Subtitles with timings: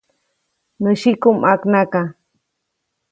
[0.83, 2.01] Nä syiku ʼmaknaka.